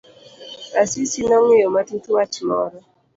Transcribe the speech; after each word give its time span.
Asisi 0.81 1.19
nong'iyo 1.29 1.67
matut 1.75 2.05
wach 2.15 2.35
moro. 2.47 2.77